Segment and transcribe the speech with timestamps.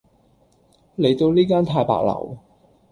[0.97, 2.39] 嚟到呢間太白樓